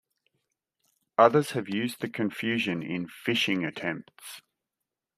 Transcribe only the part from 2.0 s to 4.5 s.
the confusion in phishing attempts.